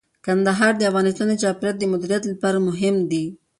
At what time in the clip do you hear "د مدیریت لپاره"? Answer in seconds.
1.79-2.57